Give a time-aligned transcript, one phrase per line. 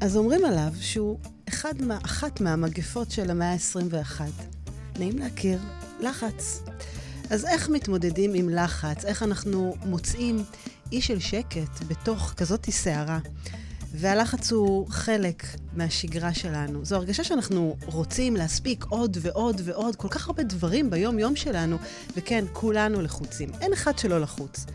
[0.00, 4.20] אז אומרים עליו שהוא אחד מה, אחת מהמגפות של המאה ה-21.
[4.98, 5.58] נעים להכיר,
[6.00, 6.62] לחץ.
[7.30, 9.04] אז איך מתמודדים עם לחץ?
[9.04, 10.44] איך אנחנו מוצאים
[10.92, 13.18] אי של שקט בתוך כזאת סערה?
[13.94, 15.42] והלחץ הוא חלק
[15.72, 16.84] מהשגרה שלנו.
[16.84, 21.76] זו הרגשה שאנחנו רוצים להספיק עוד ועוד ועוד, כל כך הרבה דברים ביום-יום שלנו,
[22.16, 23.50] וכן, כולנו לחוצים.
[23.60, 24.66] אין אחד שלא לחוץ.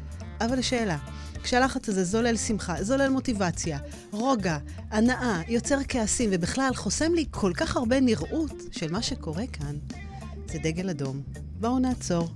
[0.41, 0.97] אבל השאלה,
[1.43, 3.79] כשהלחץ הזה זולל שמחה, זולל מוטיבציה,
[4.11, 4.57] רוגע,
[4.89, 9.75] הנאה, יוצר כעסים, ובכלל חוסם לי כל כך הרבה נראות של מה שקורה כאן,
[10.47, 11.21] זה דגל אדום.
[11.59, 12.29] בואו נעצור.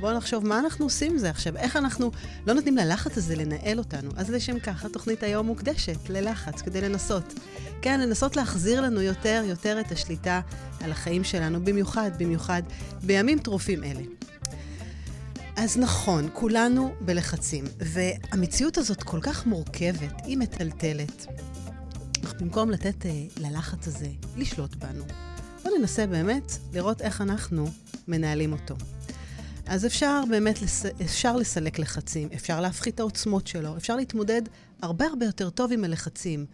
[0.00, 2.10] בואו נחשוב מה אנחנו עושים עם זה עכשיו, איך אנחנו
[2.46, 4.10] לא נותנים ללחץ הזה לנהל אותנו.
[4.16, 7.34] אז לשם כך התוכנית היום מוקדשת ללחץ, כדי לנסות.
[7.82, 10.40] כן, לנסות להחזיר לנו יותר יותר את השליטה
[10.80, 12.62] על החיים שלנו, במיוחד, במיוחד
[13.02, 14.02] בימים טרופים אלה.
[15.62, 21.26] אז נכון, כולנו בלחצים, והמציאות הזאת כל כך מורכבת, היא מטלטלת.
[22.24, 25.04] אך במקום לתת אה, ללחץ הזה לשלוט בנו,
[25.62, 27.70] בואו ננסה באמת לראות איך אנחנו
[28.08, 28.74] מנהלים אותו.
[29.66, 30.86] אז אפשר באמת, לס...
[30.86, 34.42] אפשר לסלק לחצים, אפשר להפחית את העוצמות שלו, אפשר להתמודד
[34.82, 36.46] הרבה הרבה יותר טוב עם הלחצים.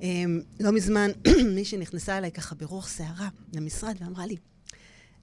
[0.00, 1.10] אמ, לא מזמן
[1.54, 4.36] מישהי נכנסה אליי ככה ברוח סערה למשרד ואמרה לי,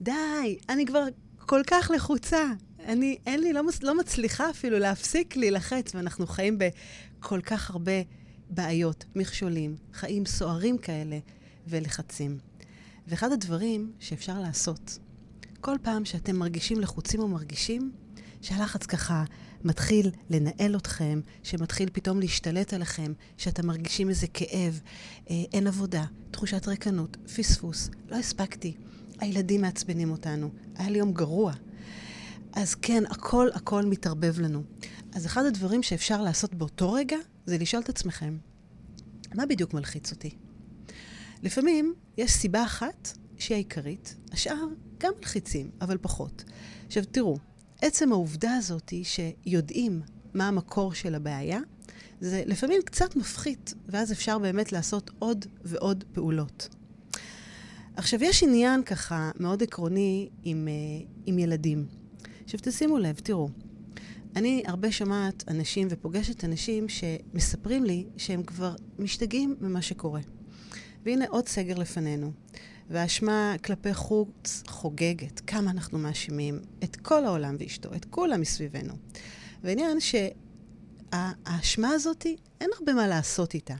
[0.01, 1.03] די, אני כבר
[1.45, 2.51] כל כך לחוצה.
[2.85, 8.01] אני, אין לי, לא, לא מצליחה אפילו להפסיק להילחץ, ואנחנו חיים בכל כך הרבה
[8.49, 11.19] בעיות, מכשולים, חיים סוערים כאלה
[11.67, 12.37] ולחצים.
[13.07, 14.99] ואחד הדברים שאפשר לעשות,
[15.61, 17.91] כל פעם שאתם מרגישים לחוצים או מרגישים
[18.41, 19.23] שהלחץ ככה
[19.63, 24.81] מתחיל לנהל אתכם, שמתחיל פתאום להשתלט עליכם, שאתם מרגישים איזה כאב,
[25.29, 28.73] אה, אין עבודה, תחושת ריקנות, פספוס, לא הספקתי,
[29.19, 31.53] הילדים מעצבנים אותנו, היה לי יום גרוע.
[32.53, 34.63] אז כן, הכל הכל מתערבב לנו.
[35.15, 38.37] אז אחד הדברים שאפשר לעשות באותו רגע, זה לשאול את עצמכם,
[39.35, 40.29] מה בדיוק מלחיץ אותי?
[41.43, 46.43] לפעמים יש סיבה אחת שהיא העיקרית, השאר גם מלחיצים, אבל פחות.
[46.87, 47.37] עכשיו תראו,
[47.81, 50.01] עצם העובדה הזאת היא שיודעים
[50.33, 51.59] מה המקור של הבעיה,
[52.19, 56.69] זה לפעמים קצת מפחית, ואז אפשר באמת לעשות עוד ועוד פעולות.
[57.95, 62.00] עכשיו, יש עניין ככה מאוד עקרוני עם, uh, עם ילדים.
[62.53, 63.49] עכשיו, תשימו לב, תראו,
[64.35, 70.21] אני הרבה שומעת אנשים ופוגשת אנשים שמספרים לי שהם כבר משתגעים ממה שקורה.
[71.05, 72.31] והנה עוד סגר לפנינו.
[72.89, 75.41] והאשמה כלפי חוץ חוגגת.
[75.47, 78.93] כמה אנחנו מאשימים את כל העולם ואשתו, את כולם מסביבנו.
[79.63, 82.25] והעניין שהאשמה הזאת,
[82.61, 83.75] אין הרבה מה לעשות איתה.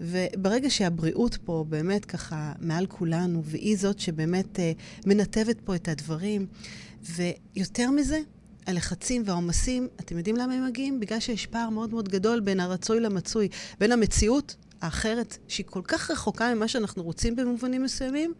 [0.00, 4.60] וברגע שהבריאות פה באמת ככה מעל כולנו, והיא זאת שבאמת uh,
[5.06, 6.46] מנתבת פה את הדברים,
[7.02, 8.20] ויותר מזה,
[8.66, 11.00] הלחצים והעומסים, אתם יודעים למה הם מגיעים?
[11.00, 13.48] בגלל שיש פער מאוד מאוד גדול בין הרצוי למצוי,
[13.80, 18.32] בין המציאות האחרת, שהיא כל כך רחוקה ממה שאנחנו רוצים במובנים מסוימים,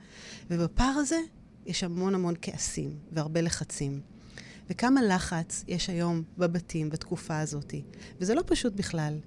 [0.50, 1.19] ובפער הזה
[1.66, 4.00] יש המון המון כעסים והרבה לחצים.
[4.71, 7.75] וכמה לחץ יש היום בבתים בתקופה הזאת.
[8.21, 9.19] וזה לא פשוט בכלל.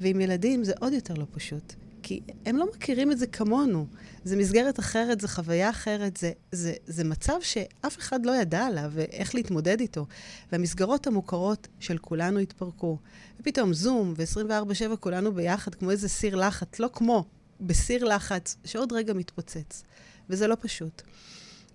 [0.00, 1.74] ועם ילדים זה עוד יותר לא פשוט.
[2.02, 3.86] כי הם לא מכירים את זה כמונו.
[4.24, 8.90] זה מסגרת אחרת, זו חוויה אחרת, זה, זה, זה מצב שאף אחד לא ידע עליו
[8.94, 10.06] ואיך להתמודד איתו.
[10.52, 12.98] והמסגרות המוכרות של כולנו התפרקו.
[13.40, 17.24] ופתאום זום ו-24/7 כולנו ביחד, כמו איזה סיר לחץ, לא כמו,
[17.60, 19.82] בסיר לחץ, שעוד רגע מתפוצץ.
[20.30, 21.02] וזה לא פשוט.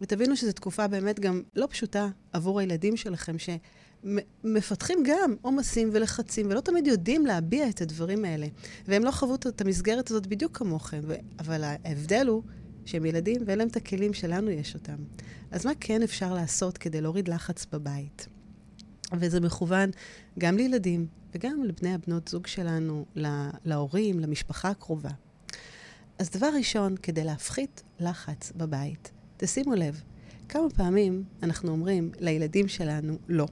[0.02, 3.50] ותבינו שזו תקופה באמת גם לא פשוטה עבור הילדים שלכם, ש...
[4.44, 8.48] מפתחים גם עומסים ולחצים, ולא תמיד יודעים להביע את הדברים האלה.
[8.88, 11.16] והם לא חוו את המסגרת הזאת בדיוק כמוכם, ו...
[11.40, 12.44] אבל ההבדל הוא
[12.86, 14.96] שהם ילדים ואין להם את הכלים שלנו יש אותם.
[15.52, 18.28] אז מה כן אפשר לעשות כדי להוריד לחץ בבית?
[19.20, 19.90] וזה מכוון
[20.40, 23.50] גם לילדים וגם לבני הבנות זוג שלנו, לה...
[23.66, 25.10] להורים, למשפחה הקרובה.
[26.20, 30.02] אז דבר ראשון, כדי להפחית לחץ בבית, תשימו לב,
[30.50, 33.46] כמה פעמים אנחנו אומרים לילדים שלנו לא.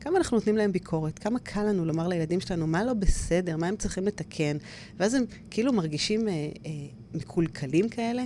[0.00, 3.66] כמה אנחנו נותנים להם ביקורת, כמה קל לנו לומר לילדים שלנו מה לא בסדר, מה
[3.66, 4.56] הם צריכים לתקן,
[4.96, 6.70] ואז הם כאילו מרגישים אה, אה,
[7.14, 8.24] מקולקלים כאלה.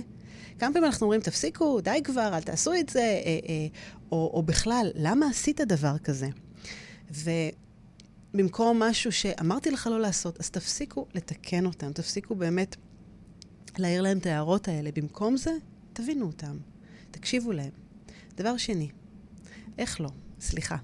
[0.59, 3.67] כמה פעמים אנחנו אומרים, תפסיקו, די כבר, אל תעשו את זה, אה, אה,
[4.11, 6.27] או, או בכלל, למה עשית דבר כזה?
[8.33, 12.75] ובמקום משהו שאמרתי לך לא לעשות, אז תפסיקו לתקן אותם, תפסיקו באמת
[13.77, 14.89] להעיר להם את ההערות האלה.
[14.95, 15.51] במקום זה,
[15.93, 16.57] תבינו אותם,
[17.11, 17.71] תקשיבו להם.
[18.35, 18.89] דבר שני,
[19.77, 20.09] איך לא?
[20.41, 20.77] סליחה.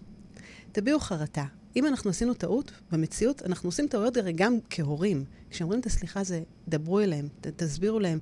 [0.71, 1.45] תביעו חרטה.
[1.75, 5.23] אם אנחנו עשינו טעות במציאות, אנחנו עושים טעויות הרי גם כהורים.
[5.49, 8.19] כשאומרים את הסליחה זה, דברו אליהם, ת, תסבירו להם,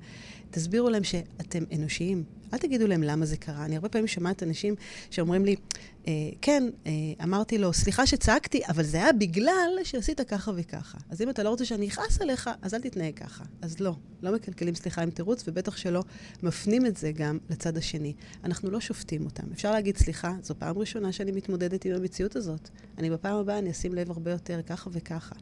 [0.52, 2.24] תסבירו להם שאתם אנושיים.
[2.56, 3.66] אל תגידו להם למה זה קרה.
[3.66, 4.76] אני הרבה פעמים שומעת אנשים
[5.10, 5.56] שאומרים לי,
[6.08, 6.92] אה, כן, אה,
[7.24, 10.98] אמרתי לו, סליחה שצעקתי, אבל זה היה בגלל שעשית ככה וככה.
[11.10, 13.44] אז אם אתה לא רוצה שאני אכעס עליך, אז אל תתנהג ככה.
[13.62, 16.04] אז לא, לא מקלקלים סליחה עם תירוץ, ובטח שלא
[16.44, 18.14] מפנים את זה גם לצד השני.
[18.44, 19.44] אנחנו לא שופטים אותם.
[19.54, 22.70] אפשר להגיד, סליחה, זו פעם ראשונה שאני מתמודדת עם המציאות הזאת.
[22.98, 25.36] אני בפעם הבאה, אני אשים לב הרבה יותר, ככה וככה.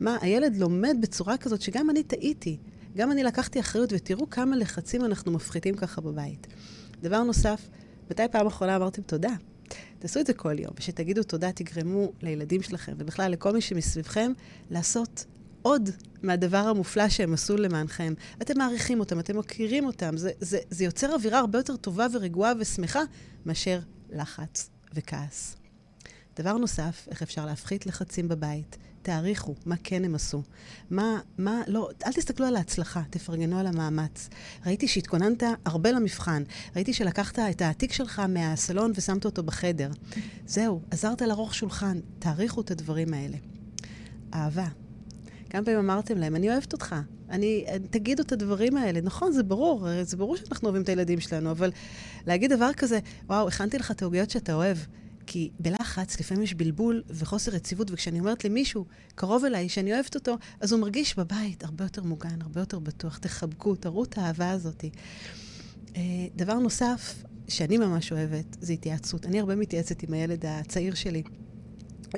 [0.00, 2.58] מה, הילד לומד בצורה כזאת שגם אני טעיתי.
[2.98, 6.46] גם אני לקחתי אחריות, ותראו כמה לחצים אנחנו מפחיתים ככה בבית.
[7.02, 7.68] דבר נוסף,
[8.10, 9.30] מתי פעם אחרונה אמרתם תודה?
[9.98, 14.32] תעשו את זה כל יום, ושתגידו תודה, תגרמו לילדים שלכם, ובכלל לכל מי שמסביבכם,
[14.70, 15.24] לעשות
[15.62, 15.90] עוד
[16.22, 18.14] מהדבר המופלא שהם עשו למענכם.
[18.42, 20.16] אתם מעריכים אותם, אתם מכירים אותם.
[20.16, 23.02] זה, זה, זה יוצר אווירה הרבה יותר טובה ורגועה ושמחה
[23.46, 23.78] מאשר
[24.10, 25.56] לחץ וכעס.
[26.36, 28.76] דבר נוסף, איך אפשר להפחית לחצים בבית?
[29.02, 30.42] תעריכו מה כן הם עשו.
[30.90, 34.28] מה, מה, לא, אל תסתכלו על ההצלחה, תפרגנו על המאמץ.
[34.66, 36.42] ראיתי שהתכוננת הרבה למבחן.
[36.76, 39.90] ראיתי שלקחת את העתיק שלך מהסלון ושמת אותו בחדר.
[40.46, 42.00] זהו, עזרת לערוך שולחן.
[42.18, 43.36] תעריכו את הדברים האלה.
[44.34, 44.66] אהבה.
[45.50, 46.94] כמה פעמים אמרתם להם, אני אוהבת אותך.
[47.30, 49.00] אני, תגידו את הדברים האלה.
[49.00, 51.70] נכון, זה ברור, זה ברור שאנחנו אוהבים את הילדים שלנו, אבל
[52.26, 54.78] להגיד דבר כזה, וואו, הכנתי לך את העוגיות שאתה אוהב.
[55.30, 58.84] כי בלחץ לפעמים יש בלבול וחוסר יציבות, וכשאני אומרת למישהו
[59.14, 63.18] קרוב אליי שאני אוהבת אותו, אז הוא מרגיש בבית הרבה יותר מוגן, הרבה יותר בטוח.
[63.18, 64.84] תחבקו, תראו את האהבה הזאת.
[65.96, 66.00] אה,
[66.36, 69.26] דבר נוסף שאני ממש אוהבת זה התייעצות.
[69.26, 71.22] אני הרבה מתייעצת עם הילד הצעיר שלי.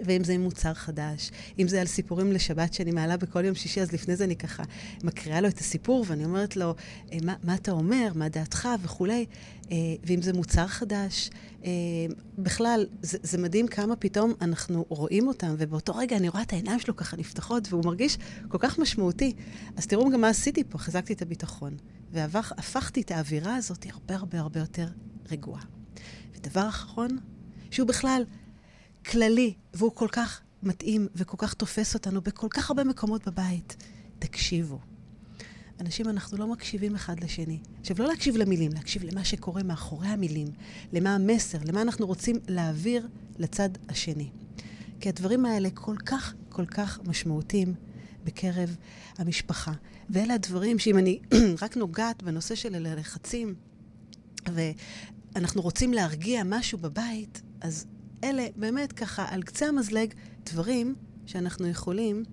[0.04, 3.80] ואם זה עם מוצר חדש, אם זה על סיפורים לשבת שאני מעלה בכל יום שישי,
[3.80, 4.62] אז לפני זה אני ככה
[5.04, 6.74] מקריאה לו את הסיפור, ואני אומרת לו,
[7.12, 9.26] אה, מה, מה אתה אומר, מה דעתך וכולי.
[9.70, 11.30] אה, ואם זה מוצר חדש,
[11.64, 11.70] אה,
[12.38, 16.80] בכלל, זה, זה מדהים כמה פתאום אנחנו רואים אותם, ובאותו רגע אני רואה את העיניים
[16.80, 19.32] שלו ככה נפתחות, והוא מרגיש כל כך משמעותי.
[19.76, 21.76] אז תראו גם מה עשיתי פה, חזקתי את הביטחון.
[22.12, 24.86] והפכתי את האווירה הזאת הרבה הרבה הרבה יותר
[25.30, 25.62] רגועה.
[26.36, 27.18] ודבר אחרון,
[27.70, 28.22] שהוא בכלל
[29.06, 33.76] כללי, והוא כל כך מתאים וכל כך תופס אותנו בכל כך הרבה מקומות בבית.
[34.18, 34.78] תקשיבו.
[35.80, 37.58] אנשים, אנחנו לא מקשיבים אחד לשני.
[37.80, 40.48] עכשיו, לא להקשיב למילים, להקשיב למה שקורה מאחורי המילים,
[40.92, 43.08] למה המסר, למה אנחנו רוצים להעביר
[43.38, 44.30] לצד השני.
[45.00, 47.74] כי הדברים האלה כל כך, כל כך משמעותיים
[48.24, 48.76] בקרב
[49.18, 49.72] המשפחה.
[50.10, 51.20] ואלה הדברים שאם אני
[51.62, 53.54] רק נוגעת בנושא של הלחצים,
[54.54, 57.86] ואנחנו רוצים להרגיע משהו בבית, אז
[58.24, 60.14] אלה באמת ככה על קצה המזלג
[60.44, 60.94] דברים
[61.26, 62.24] שאנחנו יכולים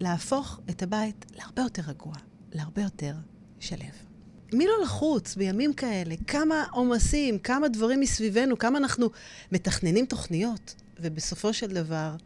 [0.00, 2.14] להפוך את הבית להרבה יותר רגוע,
[2.52, 3.14] להרבה יותר
[3.60, 4.04] שלב.
[4.52, 6.14] מי לא לחוץ בימים כאלה?
[6.26, 9.10] כמה עומסים, כמה דברים מסביבנו, כמה אנחנו
[9.52, 12.16] מתכננים תוכניות, ובסופו של דבר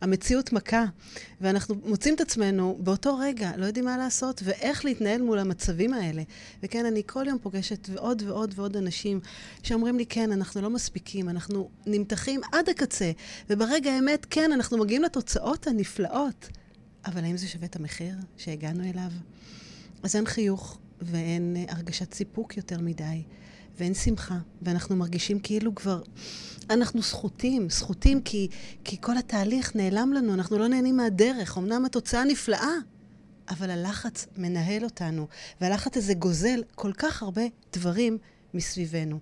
[0.00, 0.84] המציאות מכה,
[1.40, 6.22] ואנחנו מוצאים את עצמנו באותו רגע, לא יודעים מה לעשות ואיך להתנהל מול המצבים האלה.
[6.62, 9.20] וכן, אני כל יום פוגשת עוד ועוד ועוד אנשים
[9.62, 13.12] שאומרים לי, כן, אנחנו לא מספיקים, אנחנו נמתחים עד הקצה,
[13.50, 16.48] וברגע האמת, כן, אנחנו מגיעים לתוצאות הנפלאות.
[17.06, 19.10] אבל האם זה שווה את המחיר שהגענו אליו?
[20.02, 23.22] אז אין חיוך ואין הרגשת סיפוק יותר מדי.
[23.78, 26.02] ואין שמחה, ואנחנו מרגישים כאילו כבר...
[26.70, 28.48] אנחנו זכותים, זכותים כי,
[28.84, 31.58] כי כל התהליך נעלם לנו, אנחנו לא נהנים מהדרך.
[31.58, 32.74] אמנם התוצאה נפלאה,
[33.48, 35.26] אבל הלחץ מנהל אותנו,
[35.60, 37.42] והלחץ הזה גוזל כל כך הרבה
[37.72, 38.18] דברים
[38.54, 39.18] מסביבנו.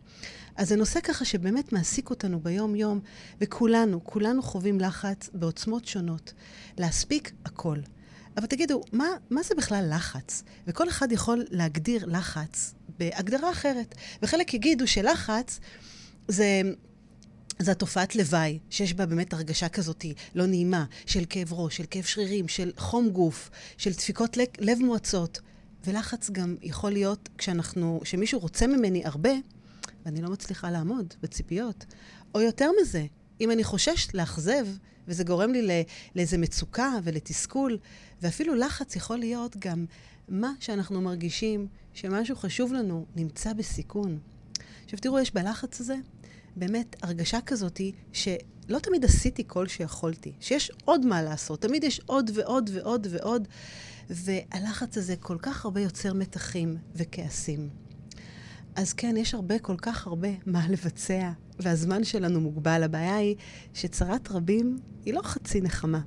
[0.57, 3.01] אז זה נושא ככה שבאמת מעסיק אותנו ביום-יום,
[3.41, 6.33] וכולנו, כולנו חווים לחץ בעוצמות שונות.
[6.79, 7.79] להספיק הכל.
[8.37, 10.43] אבל תגידו, מה, מה זה בכלל לחץ?
[10.67, 13.95] וכל אחד יכול להגדיר לחץ בהגדרה אחרת.
[14.23, 15.61] וחלק יגידו שלחץ
[16.29, 16.63] זה...
[17.59, 22.05] זו התופעת לוואי, שיש בה באמת הרגשה כזאת לא נעימה, של כאב ראש, של כאב
[22.05, 25.41] שרירים, של חום גוף, של דפיקות לב, לב מועצות.
[25.87, 29.31] ולחץ גם יכול להיות כשאנחנו, כשמישהו רוצה ממני הרבה,
[30.07, 31.85] ואני לא מצליחה לעמוד בציפיות.
[32.35, 33.07] או יותר מזה,
[33.41, 34.67] אם אני חוששת לאכזב,
[35.09, 35.85] וזה גורם לי
[36.15, 37.79] לאיזה מצוקה ולתסכול,
[38.23, 39.85] ואפילו לחץ יכול להיות גם
[40.29, 44.19] מה שאנחנו מרגישים שמשהו חשוב לנו נמצא בסיכון.
[44.85, 45.97] עכשיו תראו, יש בלחץ הזה
[46.57, 47.81] באמת הרגשה כזאת
[48.13, 53.49] שלא תמיד עשיתי כל שיכולתי, שיש עוד מה לעשות, תמיד יש עוד ועוד ועוד ועוד,
[54.11, 57.69] והלחץ הזה כל כך הרבה יוצר מתחים וכעסים.
[58.77, 62.83] אז כן, יש הרבה, כל כך הרבה מה לבצע, והזמן שלנו מוגבל.
[62.83, 63.37] הבעיה היא
[63.75, 66.01] שצרת רבים היא לא חצי נחמה.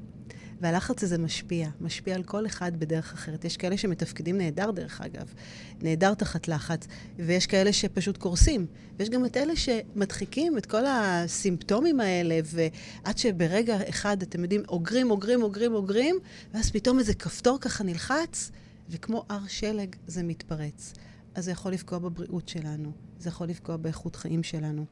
[0.62, 3.46] והלחץ הזה משפיע, משפיע על כל אחד בדרך אחרת.
[3.46, 5.34] יש כאלה שמתפקדים נהדר, דרך אגב,
[5.82, 6.88] נהדר תחת לחץ,
[7.18, 8.66] ויש כאלה שפשוט קורסים.
[9.00, 15.12] ויש גם את אלה שמדחיקים את כל הסימפטומים האלה, ועד שברגע אחד, אתם יודעים, אוגרים,
[15.12, 16.16] אוגרים, אוגרים, אוגרים,
[16.54, 18.52] ואז פתאום איזה כפתור ככה נלחץ,
[18.90, 20.94] וכמו הר שלג זה מתפרץ.
[21.36, 24.86] אז זה יכול לפגוע בבריאות שלנו, זה יכול לפגוע באיכות חיים שלנו.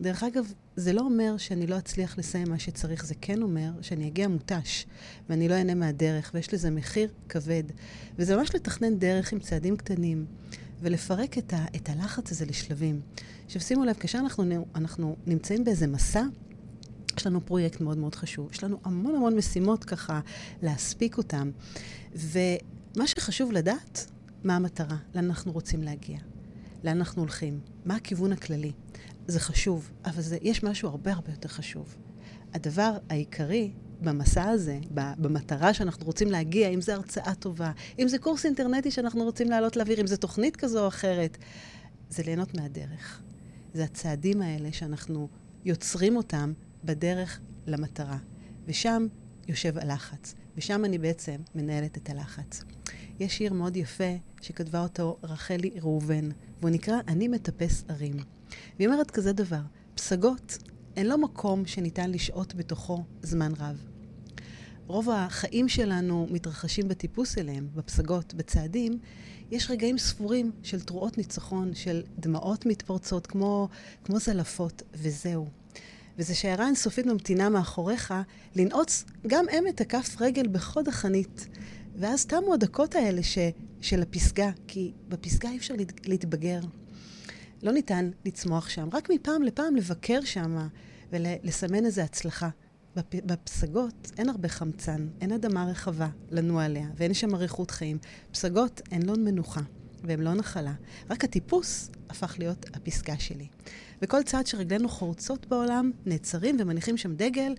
[0.00, 4.08] דרך אגב, זה לא אומר שאני לא אצליח לסיים מה שצריך, זה כן אומר שאני
[4.08, 4.86] אגיע מותש,
[5.28, 7.62] ואני לא אהנה מהדרך, ויש לזה מחיר כבד.
[8.18, 10.26] וזה ממש לתכנן דרך עם צעדים קטנים,
[10.80, 13.00] ולפרק את, ה, את הלחץ הזה לשלבים.
[13.46, 16.22] עכשיו, שימו לב, כאשר אנחנו, אנחנו נמצאים באיזה מסע,
[17.18, 18.48] יש לנו פרויקט מאוד מאוד חשוב.
[18.52, 20.20] יש לנו המון המון משימות ככה
[20.62, 21.50] להספיק אותן.
[22.14, 24.10] ומה שחשוב לדעת,
[24.44, 26.18] מה המטרה, לאן אנחנו רוצים להגיע,
[26.84, 28.72] לאן אנחנו הולכים, מה הכיוון הכללי.
[29.26, 31.96] זה חשוב, אבל זה, יש משהו הרבה הרבה יותר חשוב.
[32.54, 38.46] הדבר העיקרי במסע הזה, במטרה שאנחנו רוצים להגיע, אם זו הרצאה טובה, אם זה קורס
[38.46, 41.38] אינטרנטי שאנחנו רוצים לעלות לאוויר, אם זו תוכנית כזו או אחרת,
[42.10, 43.22] זה ליהנות מהדרך.
[43.74, 45.28] זה הצעדים האלה שאנחנו
[45.64, 46.52] יוצרים אותם
[46.84, 48.18] בדרך למטרה.
[48.66, 49.06] ושם
[49.48, 52.64] יושב הלחץ, ושם אני בעצם מנהלת את הלחץ.
[53.20, 56.28] יש שיר מאוד יפה שכתבה אותו רחלי ראובן,
[56.60, 58.35] והוא נקרא "אני מטפס ערים".
[58.78, 59.60] והיא אומרת כזה דבר,
[59.94, 60.58] פסגות
[60.96, 63.76] הן לא מקום שניתן לשהות בתוכו זמן רב.
[64.86, 68.98] רוב החיים שלנו מתרחשים בטיפוס אליהם, בפסגות, בצעדים.
[69.50, 73.68] יש רגעים ספורים של תרועות ניצחון, של דמעות מתפרצות כמו,
[74.04, 75.46] כמו זלפות, וזהו.
[76.18, 78.14] וזה שיירה אינסופית ממתינה מאחוריך,
[78.56, 81.48] לנעוץ גם הם את הכף רגל בחוד החנית.
[81.96, 83.38] ואז תמו הדקות האלה ש,
[83.80, 85.74] של הפסגה, כי בפסגה אי אפשר
[86.06, 86.60] להתבגר.
[87.66, 90.68] לא ניתן לצמוח שם, רק מפעם לפעם לבקר שם
[91.12, 92.48] ולסמן איזו הצלחה.
[93.12, 97.98] בפסגות אין הרבה חמצן, אין אדמה רחבה לנוע עליה, ואין שם אריכות חיים.
[98.32, 99.60] פסגות הן לא מנוחה,
[100.04, 100.72] והן לא נחלה.
[101.10, 103.46] רק הטיפוס הפך להיות הפסגה שלי.
[104.02, 107.54] וכל צעד שרגלינו חורצות בעולם, נעצרים ומניחים שם דגל,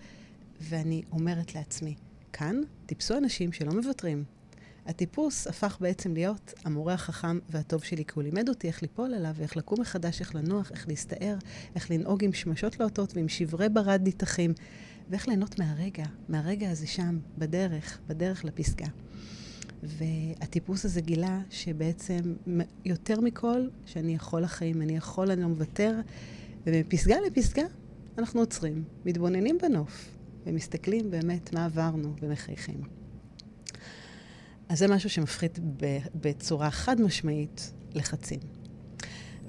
[0.62, 1.96] ואני אומרת לעצמי,
[2.34, 4.24] כאן טיפסו אנשים שלא מוותרים.
[4.88, 9.32] הטיפוס הפך בעצם להיות המורה החכם והטוב שלי, כי הוא לימד אותי איך ליפול עליו,
[9.36, 11.36] ואיך לקום מחדש, איך לנוח, איך להסתער,
[11.76, 14.54] איך לנהוג עם שמשות לוטות ועם שברי ברד ניתחים,
[15.10, 18.88] ואיך ליהנות מהרגע, מהרגע הזה שם, בדרך, בדרך לפסגה.
[19.84, 22.36] והטיפוס הזה גילה שבעצם
[22.86, 26.00] יותר מכל, שאני יכול לחיים, אני יכול, אני לא מוותר,
[26.66, 27.64] ומפסגה לפסגה
[28.18, 30.10] אנחנו עוצרים, מתבוננים בנוף,
[30.46, 33.07] ומסתכלים באמת מה עברנו ומחייכים.
[34.70, 35.60] אז זה משהו שמפחית
[36.16, 38.40] בצורה חד משמעית לחצים.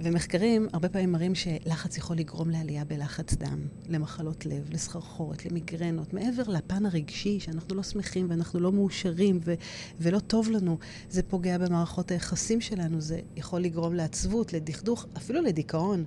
[0.00, 3.58] ומחקרים הרבה פעמים מראים שלחץ יכול לגרום לעלייה בלחץ דם,
[3.88, 9.54] למחלות לב, לסחרחורת, למיגרנות, מעבר לפן הרגשי שאנחנו לא שמחים ואנחנו לא מאושרים ו-
[10.00, 10.78] ולא טוב לנו,
[11.10, 16.04] זה פוגע במערכות היחסים שלנו, זה יכול לגרום לעצבות, לדכדוך, אפילו לדיכאון.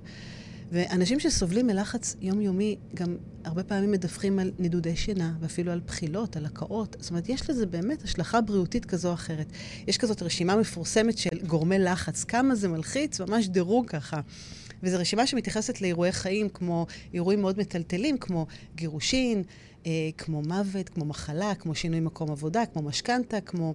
[0.72, 6.46] ואנשים שסובלים מלחץ יומיומי גם הרבה פעמים מדווחים על נדודי שינה, ואפילו על בחילות, על
[6.46, 6.96] הקאות.
[7.00, 9.46] זאת אומרת, יש לזה באמת השלכה בריאותית כזו או אחרת.
[9.86, 14.20] יש כזאת רשימה מפורסמת של גורמי לחץ, כמה זה מלחיץ, ממש דירוג ככה.
[14.82, 19.42] וזו רשימה שמתייחסת לאירועי חיים, כמו אירועים מאוד מטלטלים, כמו גירושין,
[19.86, 23.74] אה, כמו מוות, כמו מחלה, כמו שינוי מקום עבודה, כמו משכנתה, כמו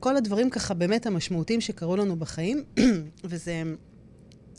[0.00, 2.64] כל הדברים ככה באמת המשמעותיים שקרו לנו בחיים.
[3.24, 3.62] וזה...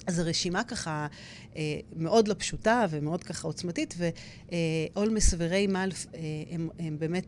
[0.07, 1.07] אז זו רשימה ככה
[1.55, 7.25] אה, מאוד לא פשוטה ומאוד ככה עוצמתית, ואולמס וריי מאלף, אה, הם, הם באמת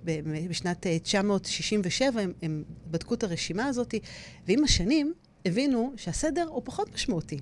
[0.50, 3.96] בשנת 967, הם, הם בדקו את הרשימה הזאת,
[4.48, 5.14] ועם השנים
[5.46, 7.40] הבינו שהסדר הוא פחות משמעותי.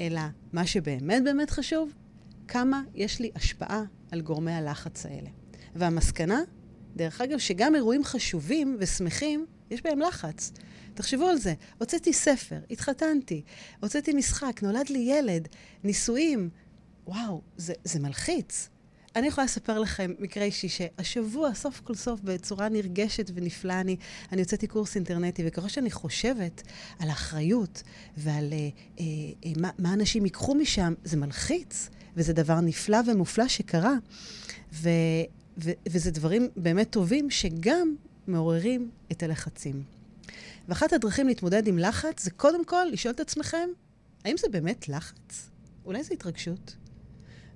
[0.00, 0.20] אלא
[0.52, 1.92] מה שבאמת באמת חשוב,
[2.48, 5.28] כמה יש לי השפעה על גורמי הלחץ האלה.
[5.74, 6.40] והמסקנה,
[6.96, 10.52] דרך אגב, שגם אירועים חשובים ושמחים, יש בהם לחץ.
[10.94, 11.54] תחשבו על זה.
[11.78, 13.42] הוצאתי ספר, התחתנתי,
[13.80, 15.48] הוצאתי משחק, נולד לי ילד,
[15.84, 16.50] נישואים.
[17.06, 18.68] וואו, זה, זה מלחיץ.
[19.16, 23.96] אני יכולה לספר לכם מקרה אישי שהשבוע, סוף כל סוף, בצורה נרגשת ונפלאה, אני,
[24.32, 26.62] אני הוצאתי קורס אינטרנטי, וככל שאני חושבת
[26.98, 27.82] על האחריות
[28.16, 29.04] ועל אה, אה,
[29.44, 33.94] אה, מה, מה אנשים ייקחו משם, זה מלחיץ, וזה דבר נפלא ומופלא שקרה.
[34.72, 34.88] ו,
[35.58, 37.94] ו, וזה דברים באמת טובים שגם
[38.26, 39.82] מעוררים את הלחצים.
[40.68, 43.68] ואחת הדרכים להתמודד עם לחץ זה קודם כל לשאול את עצמכם,
[44.24, 45.50] האם זה באמת לחץ?
[45.84, 46.76] אולי זה התרגשות?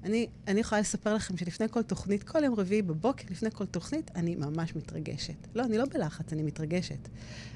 [0.05, 4.11] אני, אני יכולה לספר לכם שלפני כל תוכנית, כל יום רביעי בבוקר, לפני כל תוכנית,
[4.15, 5.35] אני ממש מתרגשת.
[5.55, 7.09] לא, אני לא בלחץ, אני מתרגשת.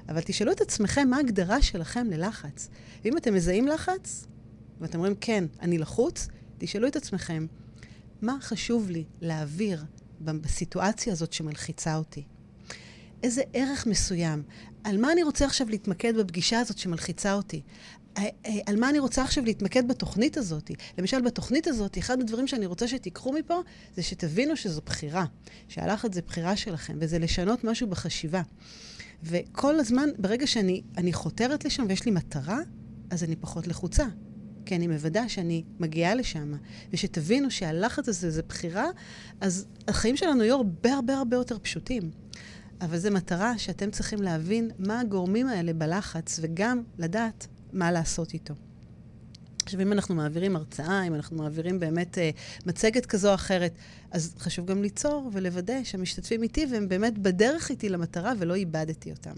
[0.09, 2.69] אבל תשאלו את עצמכם מה ההגדרה שלכם ללחץ.
[3.05, 4.27] ואם אתם מזהים לחץ,
[4.81, 6.29] ואתם אומרים, כן, אני לחוץ,
[6.59, 7.47] תשאלו את עצמכם,
[8.23, 9.85] מה חשוב לי להעביר
[10.21, 12.25] בסיטואציה הזאת שמלחיצה אותי?
[13.23, 14.43] איזה ערך מסוים.
[14.85, 17.63] על מה אני רוצה עכשיו להתמקד בפגישה הזאת שמלחיצה אותי?
[18.19, 20.71] אה, אה, על מה אני רוצה עכשיו להתמקד בתוכנית הזאת?
[20.99, 23.61] למשל, בתוכנית הזאת, אחד הדברים שאני רוצה שתיקחו מפה,
[23.97, 25.25] זה שתבינו שזו בחירה.
[25.69, 28.43] שהלחץ זה בחירה שלכם, וזה לשנות משהו בחשיבה.
[29.23, 32.59] וכל הזמן, ברגע שאני חותרת לשם ויש לי מטרה,
[33.11, 34.07] אז אני פחות לחוצה.
[34.67, 36.53] כי אני מוודא שאני מגיעה לשם,
[36.93, 38.87] ושתבינו שהלחץ הזה זה בחירה,
[39.41, 42.22] אז החיים שלנו יהיו הרבה הרבה הרבה יותר פשוטים.
[42.83, 48.55] אבל זו מטרה שאתם צריכים להבין מה הגורמים האלה בלחץ, וגם לדעת מה לעשות איתו.
[49.65, 52.31] עכשיו, אם אנחנו מעבירים הרצאה, אם אנחנו מעבירים באמת אה,
[52.67, 53.75] מצגת כזו או אחרת,
[54.11, 59.35] אז חשוב גם ליצור ולוודא שהמשתתפים איתי והם באמת בדרך איתי למטרה ולא איבדתי אותם.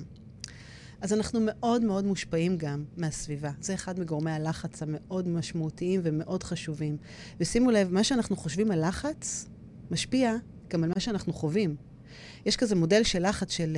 [1.00, 3.50] אז אנחנו מאוד מאוד מושפעים גם מהסביבה.
[3.60, 6.96] זה אחד מגורמי הלחץ המאוד משמעותיים ומאוד חשובים.
[7.40, 9.46] ושימו לב, מה שאנחנו חושבים על לחץ
[9.90, 10.36] משפיע
[10.68, 11.76] גם על מה שאנחנו חווים.
[12.46, 13.76] יש כזה מודל של לחץ של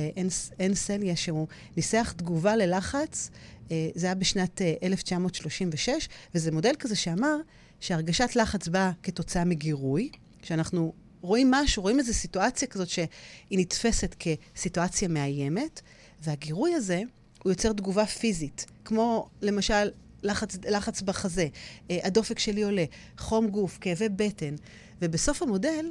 [0.59, 3.29] אין סליה, שהוא ניסח תגובה ללחץ,
[3.71, 5.97] אה, זה היה בשנת 1936, אה,
[6.35, 7.37] וזה מודל כזה שאמר
[7.79, 10.09] שהרגשת לחץ באה כתוצאה מגירוי,
[10.43, 13.07] שאנחנו רואים משהו, רואים איזו סיטואציה כזאת שהיא
[13.51, 15.81] נתפסת כסיטואציה מאיימת,
[16.21, 17.01] והגירוי הזה,
[17.43, 19.89] הוא יוצר תגובה פיזית, כמו למשל
[20.23, 21.47] לחץ, לחץ בחזה,
[21.91, 22.85] אה, הדופק שלי עולה,
[23.17, 24.55] חום גוף, כאבי בטן,
[25.01, 25.85] ובסוף המודל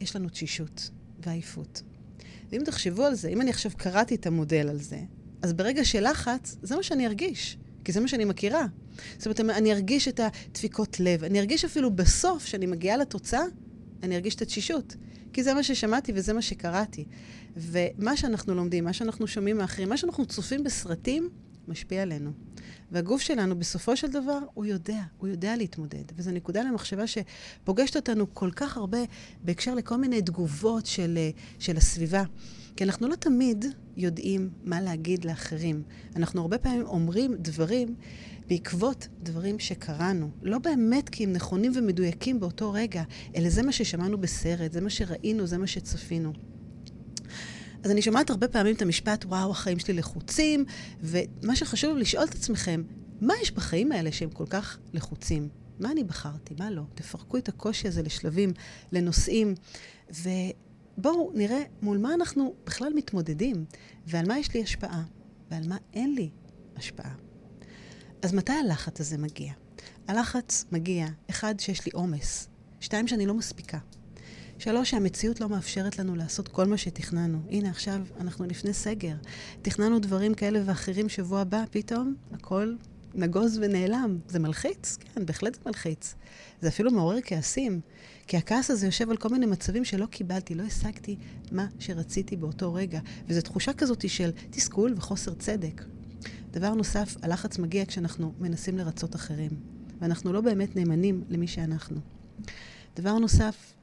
[0.00, 0.90] יש לנו תשישות
[1.26, 1.82] ועייפות.
[2.52, 4.98] ואם תחשבו על זה, אם אני עכשיו קראתי את המודל על זה,
[5.42, 8.66] אז ברגע של לחץ, זה מה שאני ארגיש, כי זה מה שאני מכירה.
[9.18, 13.42] זאת אומרת, אני ארגיש את הדפיקות לב, אני ארגיש אפילו בסוף, כשאני מגיעה לתוצאה,
[14.02, 14.96] אני ארגיש את התשישות.
[15.32, 17.04] כי זה מה ששמעתי וזה מה שקראתי.
[17.56, 21.30] ומה שאנחנו לומדים, מה שאנחנו שומעים מאחרים, מה שאנחנו צופים בסרטים,
[21.68, 22.30] משפיע עלינו.
[22.92, 26.04] והגוף שלנו, בסופו של דבר, הוא יודע, הוא יודע להתמודד.
[26.16, 28.98] וזו נקודה למחשבה שפוגשת אותנו כל כך הרבה
[29.44, 31.18] בהקשר לכל מיני תגובות של,
[31.58, 32.22] של הסביבה.
[32.76, 33.64] כי אנחנו לא תמיד
[33.96, 35.82] יודעים מה להגיד לאחרים.
[36.16, 37.94] אנחנו הרבה פעמים אומרים דברים
[38.46, 40.30] בעקבות דברים שקראנו.
[40.42, 43.02] לא באמת כי הם נכונים ומדויקים באותו רגע,
[43.36, 46.32] אלא זה מה ששמענו בסרט, זה מה שראינו, זה מה שצפינו.
[47.82, 50.64] אז אני שומעת הרבה פעמים את המשפט, וואו, החיים שלי לחוצים,
[51.00, 52.82] ומה שחשוב לשאול את עצמכם,
[53.20, 55.48] מה יש בחיים האלה שהם כל כך לחוצים?
[55.80, 56.82] מה אני בחרתי, מה לא?
[56.94, 58.52] תפרקו את הקושי הזה לשלבים,
[58.92, 59.54] לנושאים,
[60.10, 63.64] ובואו נראה מול מה אנחנו בכלל מתמודדים,
[64.06, 65.02] ועל מה יש לי השפעה,
[65.50, 66.30] ועל מה אין לי
[66.76, 67.14] השפעה.
[68.22, 69.52] אז מתי הלחץ הזה מגיע?
[70.08, 72.48] הלחץ מגיע, אחד, שיש לי עומס,
[72.80, 73.78] שתיים, שאני לא מספיקה.
[74.58, 77.38] שלוש, שהמציאות לא מאפשרת לנו לעשות כל מה שתכננו.
[77.50, 79.14] הנה, עכשיו אנחנו לפני סגר.
[79.62, 82.74] תכננו דברים כאלה ואחרים שבוע הבא, פתאום הכל
[83.14, 84.18] נגוז ונעלם.
[84.28, 84.96] זה מלחיץ?
[84.96, 86.14] כן, בהחלט זה מלחיץ.
[86.60, 87.80] זה אפילו מעורר כעסים.
[88.26, 91.16] כי הכעס הזה יושב על כל מיני מצבים שלא קיבלתי, לא השגתי
[91.52, 93.00] מה שרציתי באותו רגע.
[93.28, 95.84] וזו תחושה כזאת של תסכול וחוסר צדק.
[96.50, 99.50] דבר נוסף, הלחץ מגיע כשאנחנו מנסים לרצות אחרים,
[100.00, 102.00] ואנחנו לא באמת נאמנים למי שאנחנו.
[102.96, 103.74] דבר נוסף,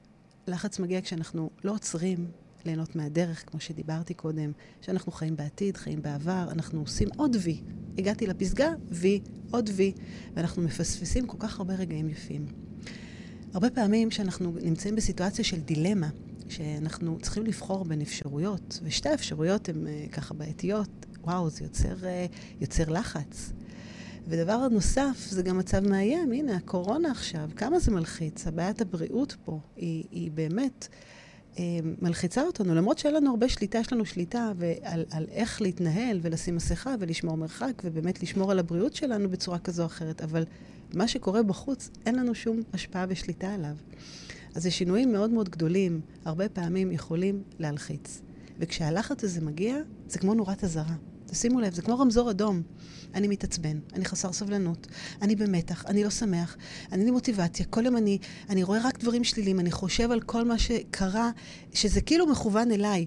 [0.47, 2.27] לחץ מגיע כשאנחנו לא עוצרים
[2.65, 7.61] ליהנות מהדרך, כמו שדיברתי קודם, שאנחנו חיים בעתיד, חיים בעבר, אנחנו עושים עוד וי.
[7.97, 9.93] הגעתי לפסגה, וי, עוד וי,
[10.33, 12.45] ואנחנו מפספסים כל כך הרבה רגעים יפים.
[13.53, 16.09] הרבה פעמים כשאנחנו נמצאים בסיטואציה של דילמה,
[16.49, 22.35] שאנחנו צריכים לבחור בין אפשרויות, ושתי האפשרויות הן uh, ככה בעייתיות, וואו, זה יוצר, uh,
[22.61, 23.51] יוצר לחץ.
[24.27, 26.31] ודבר נוסף, זה גם מצב מאיים.
[26.31, 28.47] הנה, הקורונה עכשיו, כמה זה מלחיץ.
[28.47, 30.87] הבעיית הבריאות פה היא, היא באמת
[31.59, 31.63] אה,
[32.01, 32.75] מלחיצה אותנו.
[32.75, 34.51] למרות שאין לנו הרבה שליטה, יש לנו שליטה
[34.83, 39.81] על, על איך להתנהל ולשים מסכה ולשמור מרחק ובאמת לשמור על הבריאות שלנו בצורה כזו
[39.81, 40.21] או אחרת.
[40.21, 40.43] אבל
[40.93, 43.75] מה שקורה בחוץ, אין לנו שום השפעה ושליטה עליו.
[44.55, 48.21] אז זה שינויים מאוד מאוד גדולים, הרבה פעמים יכולים להלחיץ.
[48.59, 49.75] וכשהלחץ הזה מגיע,
[50.07, 50.95] זה כמו נורת אזהרה.
[51.25, 52.61] תשימו לב, זה כמו רמזור אדום.
[53.13, 54.87] אני מתעצבן, אני חסר סבלנות,
[55.21, 56.57] אני במתח, אני לא שמח,
[56.91, 58.17] אני לי מוטיבציה, כל יום אני,
[58.49, 61.29] אני רואה רק דברים שליליים, אני חושב על כל מה שקרה,
[61.73, 63.05] שזה כאילו מכוון אליי.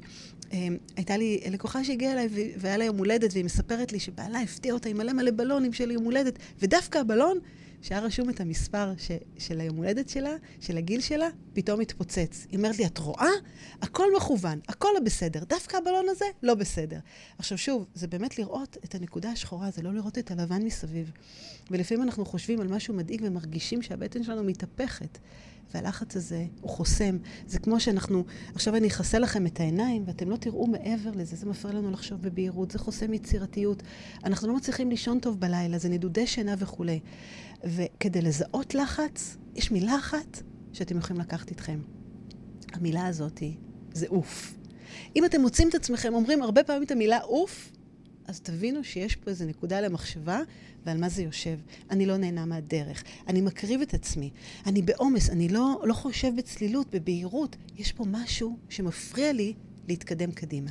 [0.53, 2.29] אמ, הייתה לי לקוחה שהגיעה אליי
[2.59, 5.91] והיה לה יום הולדת, והיא מספרת לי שבעלה הפתיע אותה עם מלא מלא בלונים של
[5.91, 7.39] יום הולדת, ודווקא הבלון
[7.83, 12.47] שהיה רשום את המספר ש, של היום הולדת שלה, של הגיל שלה, פתאום התפוצץ.
[12.51, 13.31] היא אומרת לי, את רואה?
[13.83, 15.45] הכל מכוון, הכל לא בסדר.
[15.45, 16.99] דווקא הבלון הזה לא בסדר.
[17.39, 21.11] עכשיו שוב, זה באמת לראות את הנקודה השחורה, זה לא לראות את הלבן מסביב.
[21.71, 25.19] ולפעמים אנחנו חושבים על משהו מדאיג ומרגישים שהבטן שלנו מתהפכת.
[25.75, 27.19] והלחץ הזה הוא חוסם.
[27.47, 31.47] זה כמו שאנחנו, עכשיו אני אכסה לכם את העיניים ואתם לא תראו מעבר לזה, זה
[31.47, 33.83] מפריע לנו לחשוב בבהירות, זה חוסם יצירתיות.
[34.25, 37.01] אנחנו לא מצליחים לישון טוב בלילה, זה נדודי שינה וכולי.
[37.65, 40.43] וכדי לזהות לחץ, יש מילה אחת
[40.73, 41.81] שאתם יכולים לקחת איתכם.
[42.73, 43.43] המילה הזאת
[43.93, 44.55] זה אוף.
[45.17, 47.73] אם אתם מוצאים את עצמכם אומרים הרבה פעמים את המילה אוף,
[48.27, 50.41] אז תבינו שיש פה איזו נקודה למחשבה
[50.87, 51.59] ועל מה זה יושב.
[51.91, 54.31] אני לא נהנה מהדרך, אני מקריב את עצמי,
[54.67, 57.57] אני בעומס, אני לא, לא חושב בצלילות, בבהירות.
[57.77, 59.55] יש פה משהו שמפריע לי
[59.89, 60.71] להתקדם קדימה.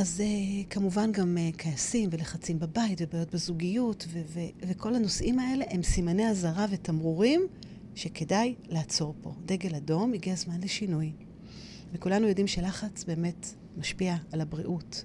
[0.00, 5.64] אז אה, כמובן גם אה, כעסים ולחצים בבית ובעיות בזוגיות ו- ו- וכל הנושאים האלה
[5.70, 7.46] הם סימני אזהרה ותמרורים
[7.94, 9.32] שכדאי לעצור פה.
[9.46, 11.12] דגל אדום, הגיע הזמן לשינוי.
[11.92, 15.04] וכולנו יודעים שלחץ באמת משפיע על הבריאות.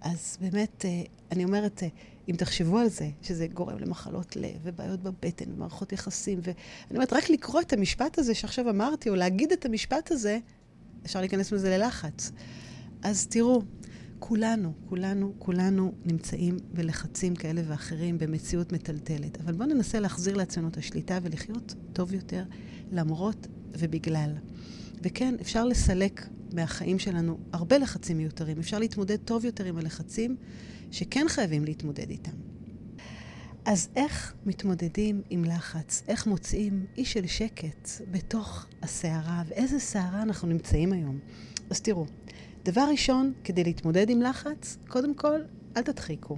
[0.00, 1.82] אז באמת, uh, אני אומרת,
[2.28, 7.30] אם תחשבו על זה, שזה גורם למחלות לב ובעיות בבטן ומערכות יחסים, ואני אומרת, רק
[7.30, 10.38] לקרוא את המשפט הזה שעכשיו אמרתי, או להגיד את המשפט הזה,
[11.04, 12.32] אפשר להיכנס מזה ללחץ.
[13.02, 13.62] אז תראו,
[14.26, 19.40] כולנו, כולנו, כולנו נמצאים בלחצים כאלה ואחרים, במציאות מטלטלת.
[19.40, 22.44] אבל בואו ננסה להחזיר לעצמנו את השליטה ולחיות טוב יותר,
[22.92, 23.46] למרות
[23.78, 24.30] ובגלל.
[25.02, 28.58] וכן, אפשר לסלק מהחיים שלנו הרבה לחצים מיותרים.
[28.58, 30.36] אפשר להתמודד טוב יותר עם הלחצים
[30.90, 32.36] שכן חייבים להתמודד איתם.
[33.64, 36.02] אז איך מתמודדים עם לחץ?
[36.08, 39.42] איך מוצאים אי של שקט בתוך הסערה?
[39.48, 41.18] ואיזה סערה אנחנו נמצאים היום?
[41.70, 42.06] אז תראו,
[42.64, 45.40] דבר ראשון, כדי להתמודד עם לחץ, קודם כל,
[45.76, 46.36] אל תדחיקו,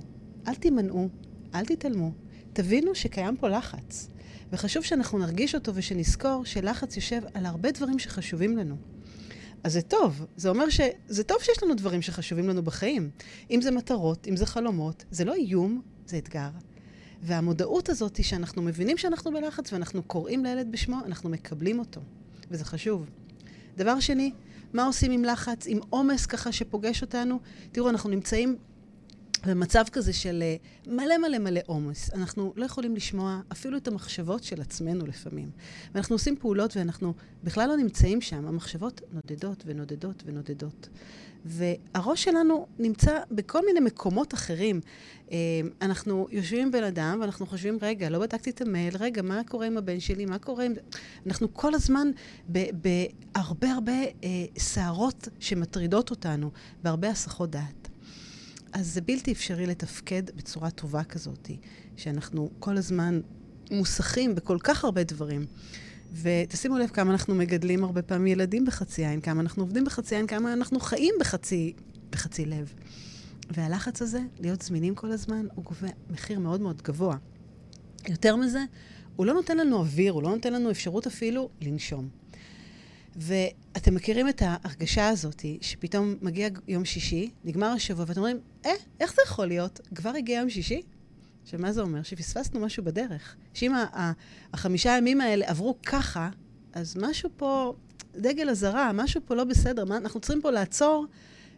[0.49, 1.09] אל תימנעו,
[1.55, 2.12] אל תתעלמו.
[2.53, 4.09] תבינו שקיים פה לחץ.
[4.53, 8.77] וחשוב שאנחנו נרגיש אותו ושנזכור שלחץ יושב על הרבה דברים שחשובים לנו.
[9.65, 10.27] אז זה טוב.
[10.37, 13.11] זה אומר שזה טוב שיש לנו דברים שחשובים לנו בחיים.
[13.51, 16.51] אם זה מטרות, אם זה חלומות, זה לא איום, זה אתגר.
[17.23, 22.01] והמודעות הזאת היא שאנחנו מבינים שאנחנו בלחץ ואנחנו קוראים לילד בשמו, אנחנו מקבלים אותו.
[22.51, 23.07] וזה חשוב.
[23.77, 24.33] דבר שני,
[24.72, 27.38] מה עושים עם לחץ, עם עומס ככה שפוגש אותנו?
[27.72, 28.57] תראו, אנחנו נמצאים
[29.44, 32.11] במצב כזה של אה, מלא מלא מלא עומס.
[32.14, 35.51] אנחנו לא יכולים לשמוע אפילו את המחשבות של עצמנו לפעמים.
[35.94, 38.46] ואנחנו עושים פעולות ואנחנו בכלל לא נמצאים שם.
[38.46, 40.88] המחשבות נודדות ונודדות ונודדות.
[41.44, 44.81] והראש שלנו נמצא בכל מיני מקומות אחרים.
[45.33, 45.37] אה,
[45.83, 49.66] אנחנו יושבים עם בן אדם ואנחנו חושבים, רגע, לא בדקתי את המייל, רגע, מה קורה
[49.66, 50.72] עם הבן שלי, מה קורה עם...
[51.27, 52.11] אנחנו כל הזמן
[52.49, 53.92] בהרבה הרבה
[54.59, 56.51] סערות אה, שמטרידות אותנו,
[56.83, 57.88] בהרבה הסחות דעת.
[58.79, 61.51] אז זה בלתי אפשרי לתפקד בצורה טובה כזאת,
[61.97, 63.21] שאנחנו כל הזמן
[63.71, 65.47] מוסכים בכל כך הרבה דברים.
[66.23, 70.27] ותשימו לב כמה אנחנו מגדלים הרבה פעמים ילדים בחצי עין, כמה אנחנו עובדים בחצי עין,
[70.27, 71.73] כמה אנחנו חיים בחצי,
[72.11, 72.73] בחצי לב.
[73.51, 77.17] והלחץ הזה, להיות זמינים כל הזמן, הוא גובה מחיר מאוד מאוד גבוה.
[78.09, 78.65] יותר מזה,
[79.17, 82.09] הוא לא נותן לנו אוויר, הוא לא נותן לנו אפשרות אפילו לנשום.
[83.16, 89.14] ואתם מכירים את ההרגשה הזאת, שפתאום מגיע יום שישי, נגמר השבוע, ואתם אומרים, אה, איך
[89.14, 89.81] זה יכול להיות?
[89.94, 90.83] כבר הגיע יום שישי?
[91.42, 92.02] עכשיו, מה זה אומר?
[92.02, 93.37] שפספסנו משהו בדרך.
[93.55, 93.72] שאם
[94.52, 96.31] החמישה ימים האלה עברו ככה,
[96.72, 97.74] אז משהו פה,
[98.16, 99.85] דגל אזהרה, משהו פה לא בסדר.
[99.85, 101.07] מה, אנחנו צריכים פה לעצור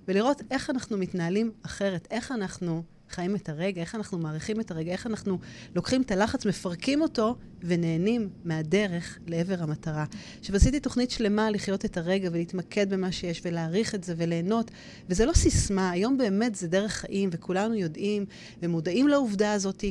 [0.08, 4.92] ולראות איך אנחנו מתנהלים אחרת, איך אנחנו חיים את הרגע, איך אנחנו מעריכים את הרגע,
[4.92, 5.38] איך אנחנו
[5.74, 10.04] לוקחים את הלחץ, מפרקים אותו ונהנים מהדרך לעבר המטרה.
[10.40, 14.70] עכשיו, עשיתי תוכנית שלמה לחיות את הרגע ולהתמקד במה שיש ולהעריך את זה וליהנות,
[15.08, 18.24] וזה לא סיסמה, היום באמת זה דרך חיים, וכולנו יודעים
[18.62, 19.84] ומודעים לעובדה הזאת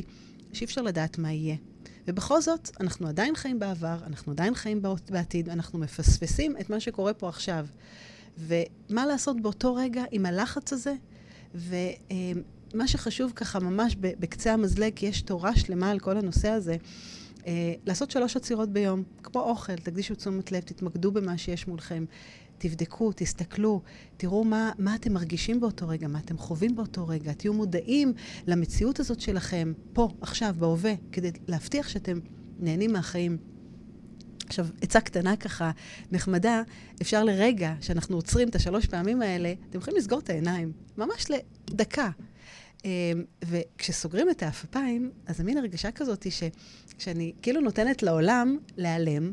[0.52, 1.56] שאי אפשר לדעת מה יהיה.
[2.08, 7.14] ובכל זאת, אנחנו עדיין חיים בעבר, אנחנו עדיין חיים בעתיד, אנחנו מפספסים את מה שקורה
[7.14, 7.66] פה עכשיו.
[8.38, 10.94] ומה לעשות באותו רגע עם הלחץ הזה?
[11.54, 11.76] ו...
[12.74, 16.76] מה שחשוב ככה ממש בקצה המזלג, כי יש תורה שלמה על כל הנושא הזה,
[17.46, 22.04] אה, לעשות שלוש עצירות ביום, כמו אוכל, תקדישו תשומת לב, תתמקדו במה שיש מולכם,
[22.58, 23.82] תבדקו, תסתכלו,
[24.16, 28.12] תראו מה, מה אתם מרגישים באותו רגע, מה אתם חווים באותו רגע, תהיו מודעים
[28.46, 32.18] למציאות הזאת שלכם, פה, עכשיו, בהווה, כדי להבטיח שאתם
[32.58, 33.38] נהנים מהחיים.
[34.46, 35.70] עכשיו, עצה קטנה ככה,
[36.12, 36.62] נחמדה,
[37.02, 41.26] אפשר לרגע, שאנחנו עוצרים את השלוש פעמים האלה, אתם יכולים לסגור את העיניים, ממש
[41.70, 42.10] לדקה.
[42.84, 46.26] אמ, וכשסוגרים את האפפיים, אז זה מין הרגשה כזאת
[46.98, 49.32] שאני כאילו נותנת לעולם להיעלם,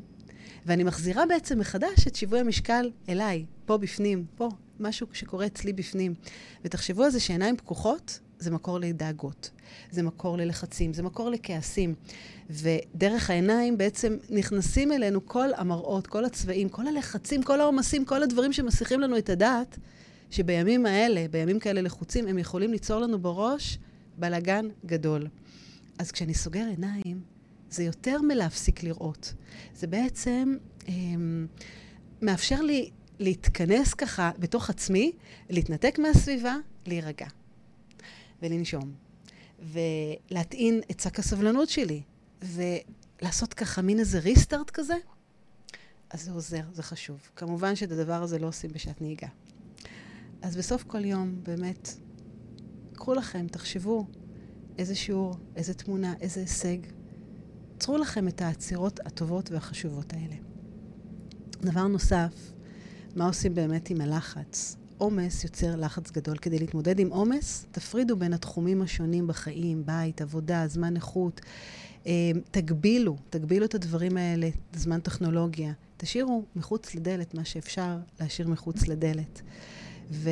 [0.66, 6.14] ואני מחזירה בעצם מחדש את שיווי המשקל אליי, פה בפנים, פה, משהו שקורה אצלי בפנים.
[6.66, 9.50] ותחשבו על זה שעיניים פקוחות זה מקור לדאגות,
[9.92, 11.96] זה מקור ללחצים, זה מקור לכעסים.
[12.50, 18.54] ודרך העיניים בעצם נכנסים אלינו כל המראות, כל הצבעים, כל הלחצים, כל העומסים, כל הדברים
[18.54, 19.78] שמסיחים לנו את הדעת.
[20.32, 23.78] שבימים האלה, בימים כאלה לחוצים, הם יכולים ליצור לנו בראש
[24.18, 25.28] בלגן גדול.
[26.00, 27.22] אז כשאני סוגר עיניים,
[27.70, 29.34] זה יותר מלהפסיק לראות.
[29.76, 30.58] זה בעצם
[30.88, 30.94] אה,
[32.22, 35.12] מאפשר לי להתכנס ככה בתוך עצמי,
[35.50, 37.28] להתנתק מהסביבה, להירגע
[38.42, 38.94] ולנשום.
[39.60, 42.02] ולהטעין את שק הסבלנות שלי,
[42.42, 44.96] ולעשות ככה מין איזה ריסטארט כזה,
[46.10, 47.20] אז זה עוזר, זה חשוב.
[47.36, 49.28] כמובן שאת הדבר הזה לא עושים בשעת נהיגה.
[50.46, 51.90] אז בסוף כל יום, באמת,
[52.94, 54.06] קחו לכם, תחשבו
[54.78, 56.78] איזה שיעור, איזה תמונה, איזה הישג.
[57.80, 60.36] צרו לכם את העצירות הטובות והחשובות האלה.
[61.62, 62.52] דבר נוסף,
[63.16, 64.76] מה עושים באמת עם הלחץ?
[64.98, 66.38] עומס יוצר לחץ גדול.
[66.38, 71.42] כדי להתמודד עם עומס, תפרידו בין התחומים השונים בחיים, בית, עבודה, זמן איכות.
[72.08, 75.74] אה, תגבילו, תגבילו את הדברים האלה, זמן טכנולוגיה.
[75.98, 79.42] תשאירו מחוץ לדלת מה שאפשר להשאיר מחוץ לדלת.
[80.12, 80.30] ו...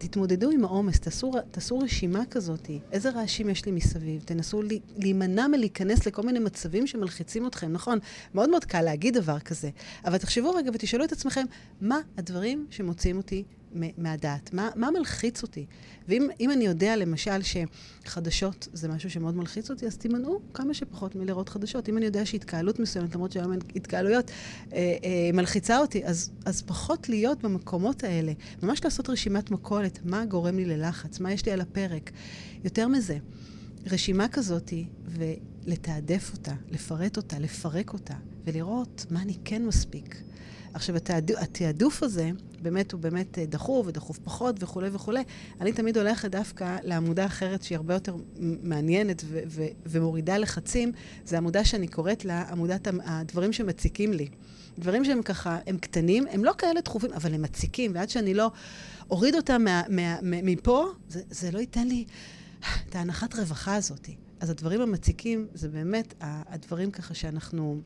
[0.00, 4.62] תתמודדו עם העומס, תעשו, תעשו רשימה כזאת, איזה רעשים יש לי מסביב, תנסו
[4.96, 7.98] להימנע מלהיכנס לכל מיני מצבים שמלחיצים אתכם, נכון?
[8.34, 9.70] מאוד מאוד קל להגיד דבר כזה,
[10.04, 11.44] אבל תחשבו רגע ותשאלו את עצמכם,
[11.80, 14.54] מה הדברים שמוציאים אותי מהדעת?
[14.54, 15.66] מה, מה מלחיץ אותי?
[16.08, 21.48] ואם אני יודע, למשל, שחדשות זה משהו שמאוד מלחיץ אותי, אז תימנעו כמה שפחות מלראות
[21.48, 21.88] חדשות.
[21.88, 24.30] אם אני יודע שהתקהלות מסוימת, למרות שהיום אין התקהלויות,
[24.72, 28.32] אה, אה, מלחיצה אותי, אז, אז פחות להיות במקומות האלה.
[28.62, 32.10] ממש לעשות רשימת מכולת, מה גורם לי ללחץ, מה יש לי על הפרק.
[32.64, 33.18] יותר מזה,
[33.86, 40.22] רשימה כזאתי, ולתעדף אותה, לפרט אותה, לפרק אותה, ולראות מה אני כן מספיק.
[40.74, 41.32] עכשיו, התעד...
[41.32, 42.30] התעדוף הזה,
[42.62, 45.22] באמת הוא באמת אה, דחוף ודחוף פחות וכולי וכולי.
[45.60, 48.16] אני תמיד הולכת דווקא לעמודה אחרת שהיא הרבה יותר
[48.62, 50.92] מעניינת ו- ו- ומורידה לחצים.
[51.24, 54.28] זו עמודה שאני קוראת לה עמודת הדברים שמציקים לי.
[54.78, 58.50] דברים שהם ככה, הם קטנים, הם לא כאלה דחופים, אבל הם מציקים, ועד שאני לא
[59.10, 62.04] אוריד אותם מה, מה, מה, מפה, זה, זה לא ייתן לי
[62.88, 64.08] את ההנחת רווחה הזאת.
[64.40, 67.80] אז הדברים המציקים זה באמת הדברים ככה שאנחנו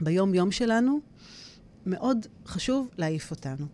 [0.00, 1.00] ביום-יום שלנו,
[1.86, 3.66] מאוד חשוב להעיף אותנו.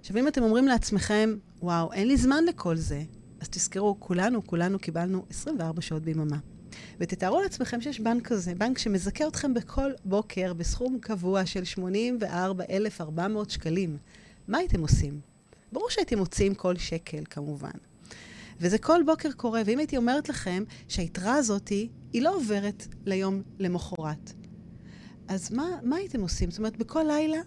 [0.00, 3.02] עכשיו, אם אתם אומרים לעצמכם, וואו, אין לי זמן לכל זה,
[3.40, 6.38] אז תזכרו, כולנו, כולנו קיבלנו 24 שעות ביממה.
[7.00, 13.96] ותתארו לעצמכם שיש בנק כזה, בנק שמזכה אתכם בכל בוקר בסכום קבוע של 84,400 שקלים.
[14.48, 15.20] מה הייתם עושים?
[15.72, 17.70] ברור שהייתם מוציאים כל שקל, כמובן.
[18.60, 21.68] וזה כל בוקר קורה, ואם הייתי אומרת לכם שהיתרה הזאת
[22.12, 24.32] היא לא עוברת ליום למחרת,
[25.28, 26.50] אז מה, מה הייתם עושים?
[26.50, 27.40] זאת אומרת, בכל לילה,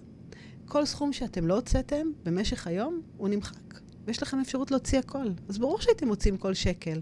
[0.66, 3.80] כל סכום שאתם לא הוצאתם במשך היום, הוא נמחק.
[4.06, 5.28] ויש לכם אפשרות להוציא הכל.
[5.50, 7.00] אז ברור שהייתם מוצאים כל שקל.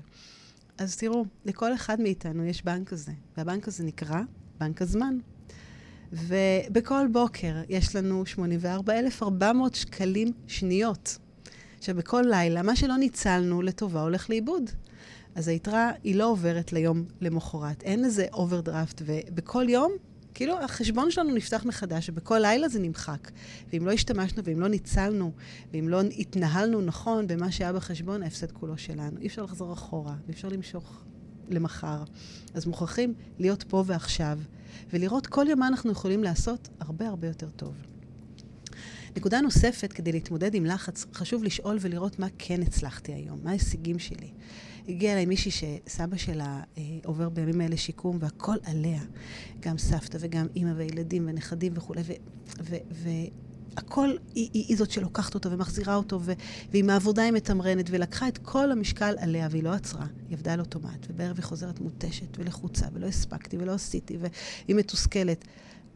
[0.78, 4.22] אז תראו, לכל אחד מאיתנו יש בנק כזה, והבנק הזה נקרא
[4.60, 5.18] בנק הזמן.
[6.12, 11.18] ובכל בוקר יש לנו 84,400 שקלים שניות.
[11.78, 14.70] עכשיו, בכל לילה, מה שלא ניצלנו לטובה הולך לאיבוד.
[15.36, 17.84] אז היתרה היא לא עוברת ליום למחרת.
[17.84, 19.92] אין איזה אוברדרפט, ובכל יום
[20.38, 23.32] כאילו, החשבון שלנו נפתח מחדש, ובכל לילה זה נמחק.
[23.74, 25.32] ואם לא השתמשנו, ואם לא ניצלנו,
[25.74, 29.20] ואם לא התנהלנו נכון במה שהיה בחשבון, ההפסד כולו שלנו.
[29.22, 31.04] אי אפשר לחזור אחורה, ואי אפשר למשוך
[31.50, 32.04] למחר.
[32.54, 34.40] אז מוכרחים להיות פה ועכשיו,
[34.94, 37.76] ולראות כל יום מה אנחנו יכולים לעשות הרבה הרבה יותר טוב.
[39.16, 44.00] נקודה נוספת, כדי להתמודד עם לחץ, חשוב לשאול ולראות מה כן הצלחתי היום, מה ההישגים
[44.00, 44.30] שלי.
[44.88, 49.02] הגיעה אליי מישהי שסבא שלה אה, עובר בימים האלה שיקום, והכל עליה.
[49.60, 52.02] גם סבתא וגם אימא וילדים ונכדים וכולי,
[53.76, 56.34] והכל, היא, היא, היא זאת שלוקחת אותו ומחזירה אותו, ו,
[56.72, 60.06] ועם העבודה היא מתמרנת, ולקחה את כל המשקל עליה, והיא לא עצרה.
[60.30, 65.46] היא עבדה על אוטומט, ובערב היא חוזרת מותשת ולחוצה, ולא הספקתי ולא עשיתי, והיא מתוסכלת.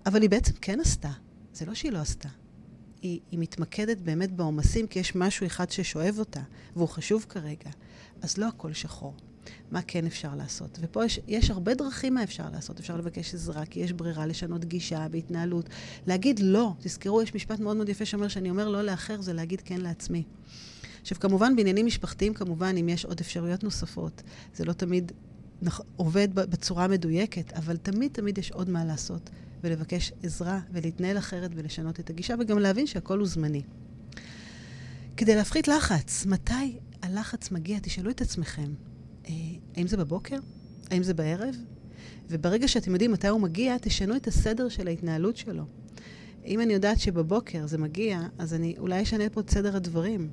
[0.06, 1.12] אבל היא בעצם כן עשתה.
[1.54, 2.30] זה לא שהיא לא עשתה.
[3.02, 6.42] היא, היא מתמקדת באמת בעומסים, כי יש משהו אחד ששואב אותה,
[6.76, 7.70] והוא חשוב כרגע.
[8.22, 9.14] אז לא הכל שחור.
[9.72, 10.80] מה כן אפשר לעשות?
[10.82, 12.80] ופה יש, יש הרבה דרכים מה אפשר לעשות.
[12.80, 15.70] אפשר לבקש עזרה, כי יש ברירה לשנות גישה בהתנהלות.
[16.08, 16.74] להגיד לא.
[16.80, 20.24] תזכרו, יש משפט מאוד מאוד יפה שאומר שאני אומר לא לאחר, זה להגיד כן לעצמי.
[21.02, 24.24] עכשיו, כמובן, בעניינים משפחתיים, כמובן, אם יש עוד אפשרויות נוספות,
[24.56, 25.12] זה לא תמיד
[25.96, 29.30] עובד בצורה מדויקת, אבל תמיד תמיד יש עוד מה לעשות,
[29.64, 33.62] ולבקש עזרה, ולהתנהל אחרת ולשנות את הגישה, וגם להבין שהכל הוא זמני.
[35.18, 37.80] כדי להפחית לחץ, מתי הלחץ מגיע?
[37.82, 38.74] תשאלו את עצמכם,
[39.30, 39.34] אה,
[39.76, 40.38] האם זה בבוקר?
[40.92, 41.56] האם זה בערב?
[42.30, 45.64] וברגע שאתם יודעים מתי הוא מגיע, תשנו את הסדר של ההתנהלות שלו.
[46.46, 50.30] אם אני יודעת שבבוקר זה מגיע, אז אני אולי אשנה פה את סדר הדברים.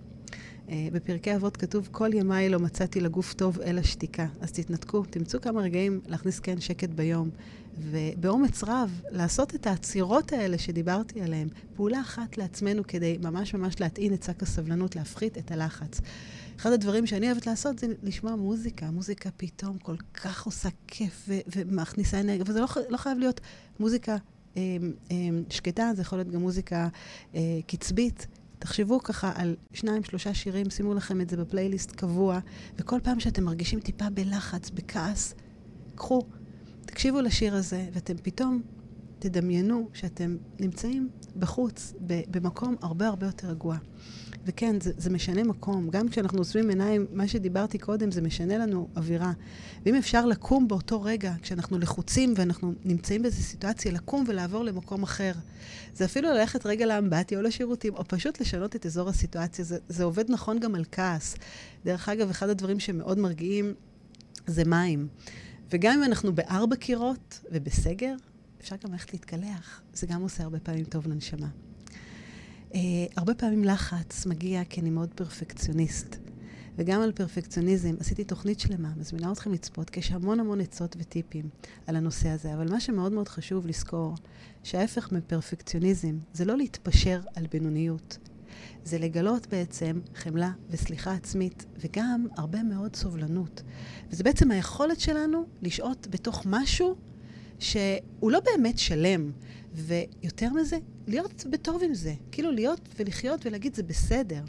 [0.70, 4.26] אה, בפרקי אבות כתוב, כל ימיי לא מצאתי לגוף טוב אלא שתיקה.
[4.40, 7.30] אז תתנתקו, תמצאו כמה רגעים להכניס כן שקט ביום,
[7.78, 14.14] ובאומץ רב לעשות את העצירות האלה שדיברתי עליהן, פעולה אחת לעצמנו כדי ממש ממש להטעין
[14.14, 16.00] את שק הסבלנות, להפחית את הלחץ.
[16.56, 18.90] אחד הדברים שאני אוהבת לעשות זה לשמוע מוזיקה.
[18.90, 23.40] מוזיקה פתאום כל כך עושה כיף ו- ומכניסה אנרגיה, וזה לא, לא חייב להיות
[23.80, 24.16] מוזיקה
[24.56, 24.62] אה,
[25.10, 25.16] אה,
[25.50, 26.88] שקטה, זה יכול להיות גם מוזיקה
[27.66, 28.26] קצבית.
[28.58, 32.38] תחשבו ככה על שניים, שלושה שירים, שימו לכם את זה בפלייליסט קבוע,
[32.76, 35.34] וכל פעם שאתם מרגישים טיפה בלחץ, בכעס,
[35.94, 36.22] קחו,
[36.86, 38.62] תקשיבו לשיר הזה, ואתם פתאום
[39.18, 41.92] תדמיינו שאתם נמצאים בחוץ,
[42.30, 43.76] במקום הרבה הרבה יותר רגוע.
[44.48, 45.90] וכן, זה, זה משנה מקום.
[45.90, 49.32] גם כשאנחנו עושים עיניים, מה שדיברתי קודם, זה משנה לנו אווירה.
[49.86, 55.32] ואם אפשר לקום באותו רגע, כשאנחנו לחוצים ואנחנו נמצאים באיזו סיטואציה, לקום ולעבור למקום אחר.
[55.94, 59.64] זה אפילו ללכת רגע לאמבטיה או לשירותים, או פשוט לשנות את אזור הסיטואציה.
[59.64, 61.36] זה, זה עובד נכון גם על כעס.
[61.84, 63.74] דרך אגב, אחד הדברים שמאוד מרגיעים
[64.46, 65.08] זה מים.
[65.70, 68.14] וגם אם אנחנו בארבע קירות ובסגר,
[68.60, 69.82] אפשר גם ללכת להתקלח.
[69.94, 71.67] זה גם עושה הרבה פעמים טוב לנשמה.
[72.72, 72.76] Uh,
[73.16, 76.16] הרבה פעמים לחץ מגיע כי אני מאוד פרפקציוניסט.
[76.78, 81.48] וגם על פרפקציוניזם עשיתי תוכנית שלמה, מזמינה אתכם לצפות, כי יש המון המון עצות וטיפים
[81.86, 82.54] על הנושא הזה.
[82.54, 84.14] אבל מה שמאוד מאוד חשוב לזכור,
[84.62, 88.18] שההפך מפרפקציוניזם זה לא להתפשר על בינוניות.
[88.84, 93.62] זה לגלות בעצם חמלה וסליחה עצמית, וגם הרבה מאוד סובלנות.
[94.10, 96.96] וזה בעצם היכולת שלנו לשהות בתוך משהו
[97.58, 99.32] שהוא לא באמת שלם.
[99.78, 102.14] ויותר מזה, להיות בטוב עם זה.
[102.32, 104.42] כאילו להיות ולחיות ולהגיד זה בסדר.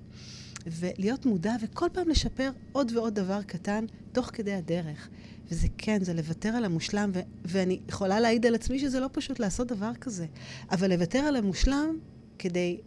[0.67, 5.09] ולהיות מודע וכל פעם לשפר עוד ועוד דבר קטן תוך כדי הדרך.
[5.51, 9.39] וזה כן, זה לוותר על המושלם, ו- ואני יכולה להעיד על עצמי שזה לא פשוט
[9.39, 10.25] לעשות דבר כזה,
[10.71, 11.97] אבל לוותר על המושלם
[12.39, 12.77] כדי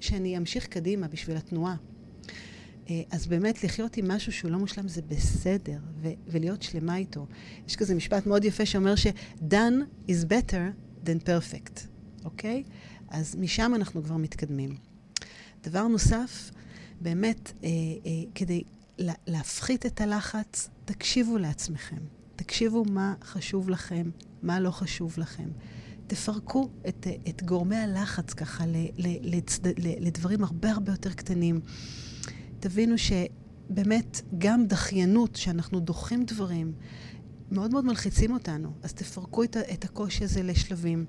[0.00, 1.76] שאני אמשיך קדימה בשביל התנועה.
[2.90, 7.26] אה, אז באמת לחיות עם משהו שהוא לא מושלם זה בסדר, ו- ולהיות שלמה איתו.
[7.66, 11.80] יש כזה משפט מאוד יפה שאומר ש-done is better than perfect,
[12.24, 12.64] אוקיי?
[13.08, 14.76] אז משם אנחנו כבר מתקדמים.
[15.62, 16.50] דבר נוסף,
[17.00, 18.62] באמת, אה, אה, כדי
[18.98, 21.96] לה, להפחית את הלחץ, תקשיבו לעצמכם.
[22.36, 24.10] תקשיבו מה חשוב לכם,
[24.42, 25.48] מה לא חשוב לכם.
[26.06, 31.60] תפרקו את, את גורמי הלחץ ככה ל, ל, לצד, ל, לדברים הרבה הרבה יותר קטנים.
[32.60, 36.72] תבינו שבאמת גם דחיינות, שאנחנו דוחים דברים,
[37.52, 38.72] מאוד מאוד מלחיצים אותנו.
[38.82, 41.04] אז תפרקו את, את הקושי הזה לשלבים,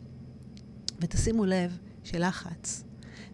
[1.00, 2.84] ותשימו לב שלחץ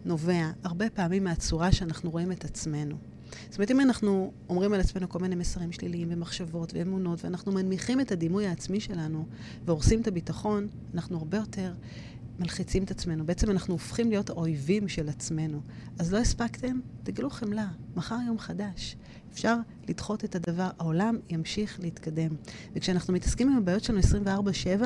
[0.05, 2.95] נובע הרבה פעמים מהצורה שאנחנו רואים את עצמנו.
[3.49, 8.01] זאת אומרת, אם אנחנו אומרים על עצמנו כל מיני מסרים שליליים ומחשבות ואמונות, ואנחנו מנמיכים
[8.01, 9.25] את הדימוי העצמי שלנו
[9.65, 11.73] והורסים את הביטחון, אנחנו הרבה יותר
[12.39, 13.25] מלחיצים את עצמנו.
[13.25, 15.61] בעצם אנחנו הופכים להיות האויבים של עצמנו.
[15.99, 16.79] אז לא הספקתם?
[17.03, 17.67] תגלו חמלה.
[17.95, 18.95] מחר יום חדש.
[19.35, 19.55] אפשר
[19.87, 22.29] לדחות את הדבר, העולם ימשיך להתקדם.
[22.75, 23.99] וכשאנחנו מתעסקים עם הבעיות שלנו
[24.79, 24.83] 24-7,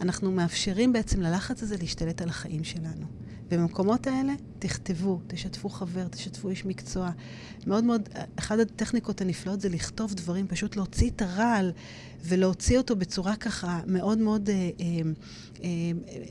[0.00, 3.06] אנחנו מאפשרים בעצם ללחץ הזה להשתלט על החיים שלנו.
[3.50, 7.10] ובמקומות האלה תכתבו, תשתפו חבר, תשתפו איש מקצוע.
[7.66, 11.72] מאוד מאוד, אחת הטכניקות הנפלאות זה לכתוב דברים, פשוט להוציא את הרעל
[12.24, 14.70] ולהוציא אותו בצורה ככה מאוד מאוד, אה, אה,
[15.64, 15.70] אה,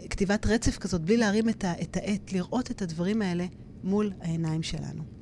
[0.09, 3.45] כתיבת רצף כזאת, בלי להרים את, העט, לראות את הדברים האלה
[3.83, 5.16] מול העיניים שלנו.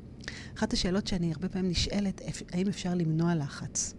[0.57, 3.93] אחת השאלות שאני הרבה פעמים נשאלת, האם אפשר למנוע לחץ?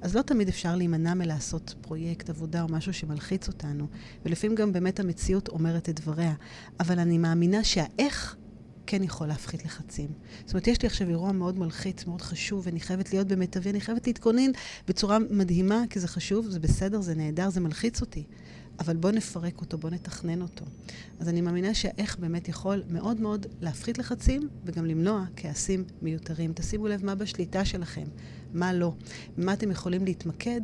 [0.00, 3.86] אז לא תמיד אפשר להימנע מלעשות פרויקט, עבודה או משהו שמלחיץ אותנו,
[4.24, 6.34] ולפעמים גם באמת המציאות אומרת את דבריה.
[6.80, 8.36] אבל אני מאמינה שהאיך
[8.86, 10.10] כן יכול להפחית לחצים.
[10.44, 13.80] זאת אומרת, יש לי עכשיו אירוע מאוד מלחיץ, מאוד חשוב, ואני חייבת להיות במיטבי, אני
[13.80, 14.50] חייבת להתכונן
[14.88, 18.24] בצורה מדהימה, כי זה חשוב, זה בסדר, זה נהדר, זה מלחיץ אותי.
[18.80, 20.64] אבל בואו נפרק אותו, בואו נתכנן אותו.
[21.20, 26.52] אז אני מאמינה שהאיך באמת יכול מאוד מאוד להפחית לחצים וגם למנוע כעסים מיותרים.
[26.54, 28.04] תשימו לב מה בשליטה שלכם,
[28.52, 28.92] מה לא,
[29.36, 30.60] במה אתם יכולים להתמקד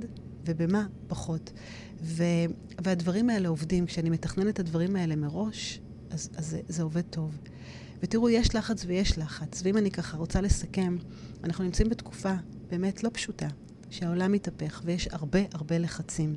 [0.47, 1.53] ובמה פחות.
[2.03, 2.25] ו-
[2.85, 3.87] והדברים האלה עובדים.
[3.87, 7.39] כשאני מתכננת את הדברים האלה מראש, אז, אז זה, זה עובד טוב.
[8.03, 9.63] ותראו, יש לחץ ויש לחץ.
[9.65, 10.97] ואם אני ככה רוצה לסכם,
[11.45, 12.35] אנחנו נמצאים בתקופה
[12.71, 13.49] באמת לא פשוטה.
[13.97, 16.37] שהעולם מתהפך ויש הרבה הרבה לחצים.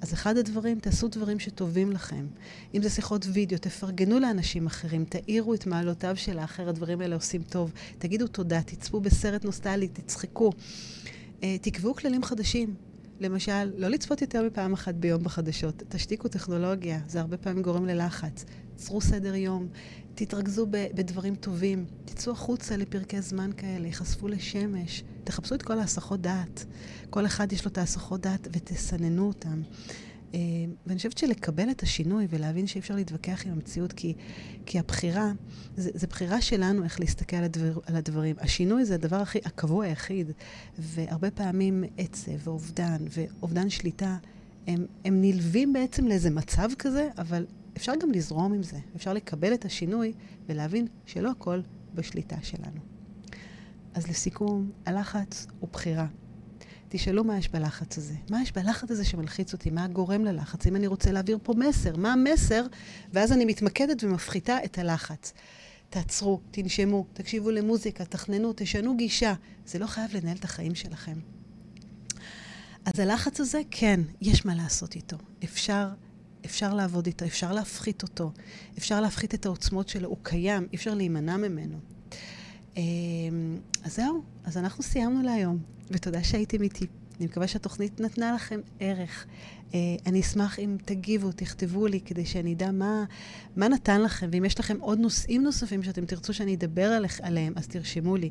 [0.00, 2.26] אז אחד הדברים, תעשו דברים שטובים לכם.
[2.74, 7.42] אם זה שיחות וידאו, תפרגנו לאנשים אחרים, תאירו את מעלותיו של האחר, הדברים האלה עושים
[7.42, 7.72] טוב.
[7.98, 10.50] תגידו תודה, תצפו בסרט נוסטלי, תצחקו.
[11.40, 12.74] Uh, תקבעו כללים חדשים.
[13.20, 15.82] למשל, לא לצפות יותר מפעם אחת ביום בחדשות.
[15.88, 18.44] תשתיקו טכנולוגיה, זה הרבה פעמים גורם ללחץ.
[18.76, 19.68] צרו סדר יום,
[20.14, 26.64] תתרכזו בדברים טובים, תצאו החוצה לפרקי זמן כאלה, ייחשפו לשמש, תחפשו את כל ההסחות דעת.
[27.10, 29.62] כל אחד יש לו את ההסחות דעת ותסננו אותם.
[30.34, 30.40] אה,
[30.86, 34.14] ואני חושבת שלקבל את השינוי ולהבין שאי אפשר להתווכח עם המציאות, כי,
[34.66, 35.32] כי הבחירה,
[35.76, 38.36] זה בחירה שלנו איך להסתכל על, הדבר, על הדברים.
[38.38, 40.32] השינוי זה הדבר הכי, הקבוע היחיד,
[40.78, 44.16] והרבה פעמים עצב ואובדן ואובדן שליטה,
[44.66, 48.78] הם, הם נלווים בעצם לאיזה מצב כזה, אבל אפשר גם לזרום עם זה.
[48.96, 50.12] אפשר לקבל את השינוי
[50.48, 51.60] ולהבין שלא הכל
[51.94, 52.93] בשליטה שלנו.
[53.94, 56.06] אז לסיכום, הלחץ הוא בחירה.
[56.88, 58.14] תשאלו מה יש בלחץ הזה.
[58.30, 59.70] מה יש בלחץ הזה שמלחיץ אותי?
[59.70, 60.66] מה גורם ללחץ?
[60.66, 62.66] אם אני רוצה להעביר פה מסר, מה המסר?
[63.12, 65.32] ואז אני מתמקדת ומפחיתה את הלחץ.
[65.90, 69.34] תעצרו, תנשמו, תקשיבו למוזיקה, תכננו, תשנו גישה.
[69.66, 71.18] זה לא חייב לנהל את החיים שלכם.
[72.84, 75.16] אז הלחץ הזה, כן, יש מה לעשות איתו.
[75.44, 75.88] אפשר,
[76.44, 78.32] אפשר לעבוד איתו, אפשר להפחית אותו,
[78.78, 81.93] אפשר להפחית את העוצמות שלו, הוא קיים, אי אפשר להימנע ממנו.
[83.84, 85.58] אז זהו, אז אנחנו סיימנו להיום,
[85.90, 86.86] ותודה שהייתם איתי.
[87.18, 89.26] אני מקווה שהתוכנית נתנה לכם ערך.
[89.70, 89.74] Uh,
[90.06, 93.04] אני אשמח אם תגיבו, תכתבו לי, כדי שאני אדע מה,
[93.56, 97.52] מה נתן לכם, ואם יש לכם עוד נושאים נוספים שאתם תרצו שאני אדבר עליך, עליהם,
[97.56, 98.30] אז תרשמו לי.